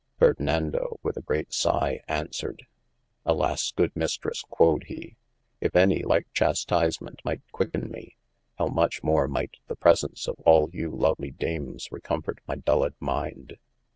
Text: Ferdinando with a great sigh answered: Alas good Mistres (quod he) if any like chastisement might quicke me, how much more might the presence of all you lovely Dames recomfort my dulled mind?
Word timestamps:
Ferdinando 0.17 0.99
with 1.03 1.15
a 1.15 1.21
great 1.21 1.53
sigh 1.53 2.01
answered: 2.07 2.65
Alas 3.23 3.69
good 3.71 3.93
Mistres 3.95 4.41
(quod 4.49 4.85
he) 4.85 5.15
if 5.59 5.75
any 5.75 6.01
like 6.01 6.25
chastisement 6.33 7.19
might 7.23 7.43
quicke 7.51 7.75
me, 7.77 8.15
how 8.57 8.65
much 8.65 9.03
more 9.03 9.27
might 9.27 9.57
the 9.67 9.75
presence 9.75 10.27
of 10.27 10.39
all 10.43 10.71
you 10.73 10.89
lovely 10.89 11.29
Dames 11.29 11.89
recomfort 11.91 12.39
my 12.47 12.55
dulled 12.55 12.95
mind? 12.99 13.57